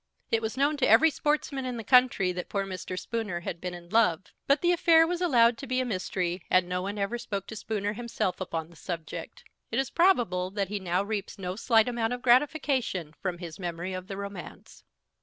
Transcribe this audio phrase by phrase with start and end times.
[0.31, 2.97] It was known to every sportsman in the country that poor Mr.
[2.97, 6.67] Spooner had been in love; but the affair was allowed to be a mystery, and
[6.67, 9.43] no one ever spoke to Spooner himself upon the subject.
[9.69, 13.93] It is probable that he now reaps no slight amount of gratification from his memory
[13.93, 14.83] of the romance.